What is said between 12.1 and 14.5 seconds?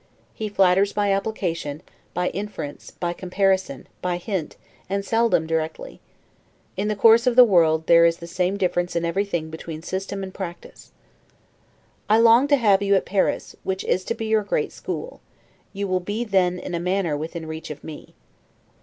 long to have you at Paris, which is to be your